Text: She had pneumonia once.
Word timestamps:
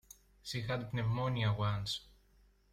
She 0.41 0.61
had 0.61 0.91
pneumonia 0.95 1.53
once. 1.53 2.07